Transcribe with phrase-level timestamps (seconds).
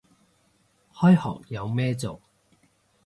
[0.95, 2.19] 開學有咩做